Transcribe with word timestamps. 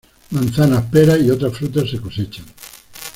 Manzanas, 0.31 0.85
peras 0.89 1.21
y 1.21 1.29
otras 1.29 1.55
frutas 1.55 1.91
se 1.91 2.01
cosechan. 2.01 2.43